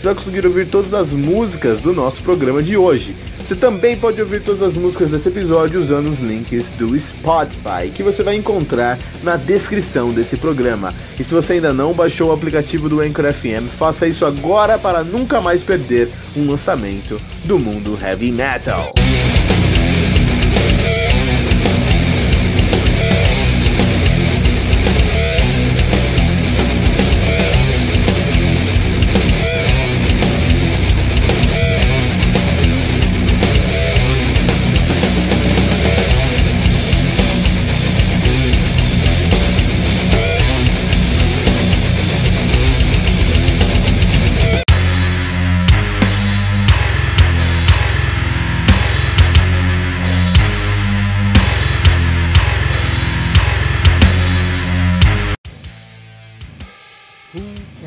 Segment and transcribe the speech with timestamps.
[0.00, 3.14] você vai conseguir ouvir todas as músicas do nosso programa de hoje.
[3.38, 8.02] Você também pode ouvir todas as músicas desse episódio usando os links do Spotify, que
[8.02, 10.94] você vai encontrar na descrição desse programa.
[11.18, 15.04] E se você ainda não baixou o aplicativo do Anchor FM, faça isso agora para
[15.04, 18.94] nunca mais perder um lançamento do mundo heavy metal.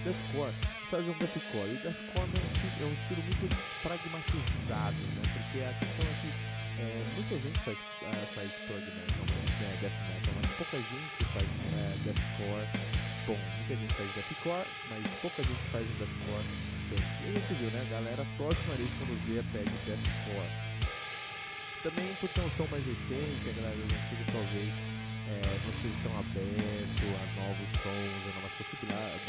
[0.00, 0.52] deathcore
[2.26, 3.46] é um, estilo, é um estilo muito
[3.82, 5.22] pragmatizado, né?
[5.30, 6.30] Porque a questão é que
[6.80, 9.04] é, muita gente faz, uh, faz prog né?
[9.80, 12.68] death metal, mas pouca gente faz uh, deathcore.
[13.26, 16.46] Bom, muita gente faz deathcore, mas pouca gente faz um deathcore
[16.90, 17.02] bem.
[17.04, 17.80] E a gente viu, né?
[17.80, 20.52] A galera torce o nariz quando vê a pede deathcore.
[21.82, 24.70] Também por ter um som mais recente, a galera das antigas talvez
[25.30, 29.22] é, não esteja tão aberto a novos sons, a novas possibilidades,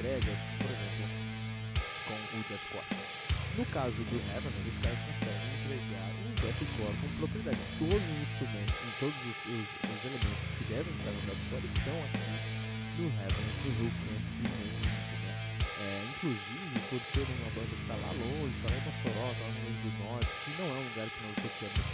[0.00, 1.04] entregas, por exemplo,
[2.08, 2.88] com o deathcore.
[3.60, 7.60] No caso do Heaven, os caras conseguem entregar um deathcore com propriedade.
[7.76, 12.32] Todos os instrumentos, todos os, os, os, elementos que devem estar no deathcore estão aqui
[12.96, 15.32] no Heaven, no Can't Be Named, né?
[15.80, 19.44] É, inclusive, por ser uma banda que está lá longe, está lá em Mossoró, está
[19.44, 21.86] lá no Rio do Norte, que não é um lugar que nós associamos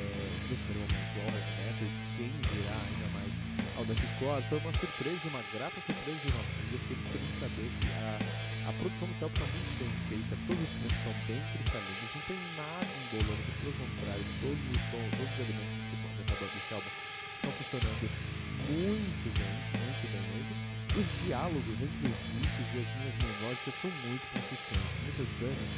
[0.00, 0.16] é,
[0.48, 3.29] no primeiro momento ao heavy quem dirá ainda mais
[3.80, 6.46] ao deathcore, foi uma surpresa, uma grata surpresa de nós.
[6.68, 8.12] Eu fiquei muito saber que a,
[8.68, 12.24] a produção do céu está muito bem feita, todos os instrumentos são bem cristalinos, não
[12.28, 16.92] tem nada embolando, pelo contrário, todos os sons, todos os elementos dessa banda desse álbum
[17.40, 18.06] estão funcionando
[18.68, 20.54] muito bem, muito bem mesmo.
[20.90, 24.96] Os diálogos entre os riffs e as linhas melódicas são muito consistentes.
[25.08, 25.70] Muitas bandas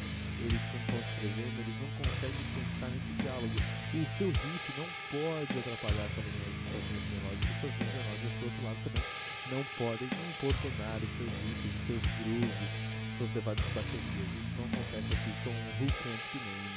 [0.42, 2.44] eles quando estão escrevendo, eles não conseguem
[2.82, 3.54] pensar nesse diálogo.
[3.94, 8.44] O seu riff não pode atrapalhar as linhas, as linhas melódicas, suas linhas melódicas do
[8.50, 9.04] outro lado também
[9.50, 12.70] não podem importunar os seus riffs, os seus grooves,
[13.18, 14.30] suas levadas de baterias.
[14.32, 16.72] Isso não acontece aqui com o Who Can't Be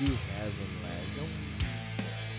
[0.00, 1.10] do Heavenless.
[1.16, 1.34] É um,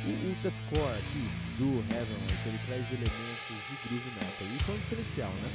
[0.07, 1.24] o, o deathcore aqui
[1.59, 4.47] do Heavenless, ele traz elementos de groove metal.
[4.47, 5.50] Isso é um diferencial, né?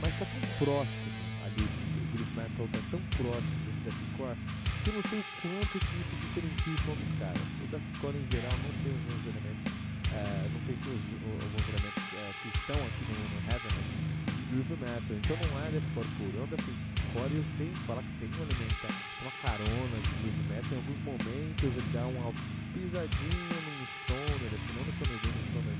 [0.00, 4.38] Mas está tão próximo ali, o groove metal está tão próximo deathcore,
[4.88, 7.48] que eu não sei quanto que isso diferencia o som dos caras.
[7.60, 12.04] O deathcore em geral não tem os mesmos elementos, uh, não tem os, alguns elementos
[12.16, 13.84] uh, que estão aqui no, no Heaven, né?
[14.48, 15.12] groove metal.
[15.12, 18.42] Então não é deathcore puro, é um deathcore eu tenho que falar que tem um
[18.48, 18.88] elemento, tá?
[19.20, 20.72] uma carona de groove metal.
[20.72, 22.32] Em alguns momentos ele dá uma
[22.72, 25.77] pisadinha num stoner, assim, não no stoner no stoner né?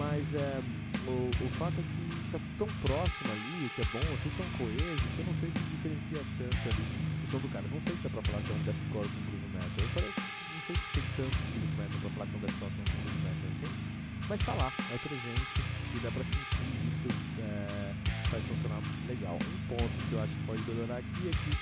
[0.00, 0.60] Mas é,
[1.04, 4.48] o, o fato é que tá tão próximo ali, que é bom, é tudo tão
[4.56, 6.84] coeso, que eu não sei se diferencia tanto ali
[7.20, 7.64] o som do cara.
[7.68, 9.84] Não sei se dá pra falar que é um deathcore com groove metal.
[9.84, 12.72] Eu falei, não sei se tem tanto groove metal pra falar que é um deathcore
[12.72, 13.80] com groove metal, entende?
[14.24, 17.08] Mas tá lá, é presente e dá pra sentir isso,
[17.44, 17.92] é,
[18.24, 19.36] faz funcionar legal.
[19.36, 21.52] Um ponto que eu acho que pode melhorar aqui é que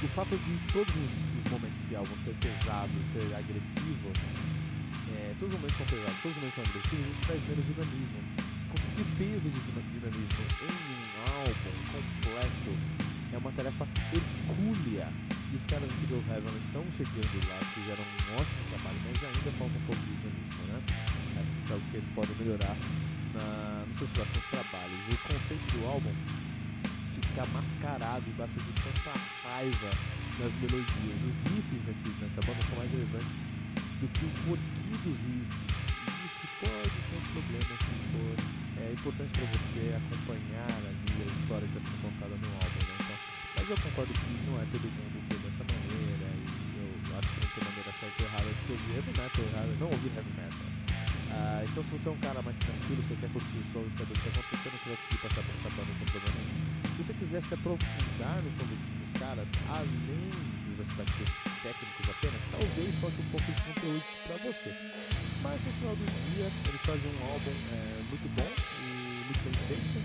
[0.00, 4.08] o fato de todos os momentos desse álbum ser pesado, ser agressivo,
[5.14, 8.20] é, todos os momentos são pesados, todos os momentos são agressivos, isso traz menos dinamismo.
[8.74, 12.70] Conseguir peso de dinamismo em um álbum completo
[13.34, 15.08] é uma tarefa hercúlea.
[15.50, 19.76] E os caras do Heaven estão chegando lá, fizeram um ótimo trabalho, mas ainda falta
[19.78, 20.78] um pouco de dinamismo, né?
[21.38, 22.76] Acho que isso é algo que eles podem melhorar
[23.34, 23.46] na,
[23.86, 24.98] nos seus próximos trabalhos.
[24.98, 26.14] O conceito do álbum
[27.14, 29.14] fica mascarado embaixo de tanta
[29.46, 29.90] raiva
[30.42, 31.18] nas melodias.
[31.22, 31.82] Os riffs
[32.18, 33.54] nessa banda são mais relevantes
[34.00, 35.60] do que o porquê dos riffs.
[36.04, 38.34] E isso pode ser um problema se for.
[38.74, 42.94] É importante para você acompanhar ali a história que está sendo contada no álbum, né?
[42.98, 43.18] Então,
[43.54, 47.28] mas eu concordo que não é todo mundo que é dessa maneira, e eu acho
[47.30, 50.32] que não tem maneira certa ou errada de ouvir heavy metal, errado, não ouvir heavy
[50.34, 50.68] metal.
[51.34, 53.92] Ah, então se você é um cara mais tranquilo, você quer curtir o som e
[53.94, 56.58] saber o que está acontecendo, você vai conseguir passar por essa banda sem problema nenhum.
[56.84, 58.82] Se você quiser se aprofundar no som dos
[59.22, 60.30] caras, além
[60.80, 61.28] aspectos
[61.62, 64.70] técnicos apenas, talvez falte um pouco de conteúdo para você.
[65.42, 67.78] Mas no final do dia, eles fazem um álbum é,
[68.08, 68.50] muito bom
[68.80, 68.88] e
[69.24, 69.98] muito bem feito,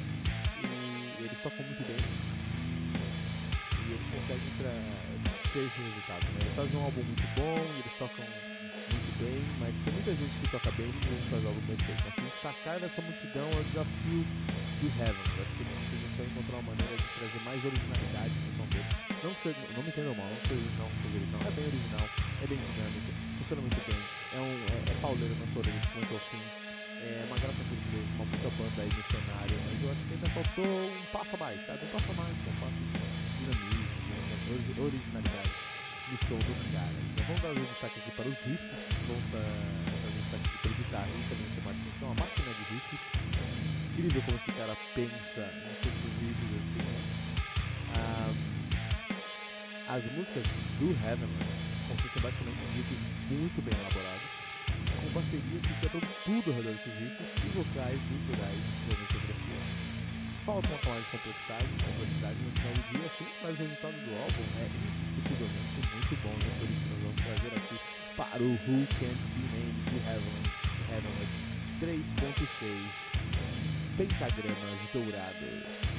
[0.60, 4.74] e eles tocam muito bem, e eles conseguem pra
[5.54, 6.24] ter esse resultado.
[6.30, 6.39] Né?
[6.44, 10.48] Eles fazem um álbum muito bom, eles tocam muito bem, mas tem muita gente que
[10.51, 12.04] toca bem e gente faz algo bem feito.
[12.07, 14.22] Assim, destacar dessa multidão é o desafio
[14.80, 15.26] do Heaven.
[15.36, 18.94] Eu acho que eles precisam encontrar uma maneira de trazer mais originalidade no som deles.
[19.20, 21.42] Não, ser, não me entendam mal, não seja original, não original.
[21.44, 23.10] É bem original, é bem dinâmico,
[23.40, 24.00] funciona muito bem.
[24.00, 26.70] É, um, é, é pauleiro na sua orelha, começo ao.
[27.00, 30.30] É uma grata surpresa, uma puta banda aí no cenário, mas eu acho que ainda
[30.36, 31.80] faltou um passo a mais, sabe?
[31.80, 32.88] Um passo a mais, um passo de
[33.40, 34.00] dinamismo,
[34.68, 35.54] de originalidade
[36.12, 37.04] no som dos caras.
[37.16, 40.72] Então vamos dar um destaque aqui para os riffs, vamos dar um destaque aqui para
[40.72, 43.00] o guitarrista, Vinícius Martins, que é uma máquina de riffs.
[43.89, 47.00] Incrível como esse cara pensa em certos riffs assim, né?
[48.00, 48.33] Um,
[49.89, 50.44] as músicas
[50.77, 53.01] do Heavenly consistem basicamente em riffs
[53.33, 54.30] muito bem elaborados,
[55.01, 59.89] com baterias que quebram tudo ao redor desses riffs e vocais guturais extremamente agressivos.
[60.45, 64.12] Falta uma camada de complexidade, complexidade no final do dia, sim, mas o resultado do
[64.15, 67.77] álbum é indiscutivelmente muito bom e é por isso nós vamos trazer aqui
[68.15, 71.33] para o Who Can't Be Named de Heavenless
[71.81, 73.09] 3.6
[74.00, 75.99] pentagramas dourados.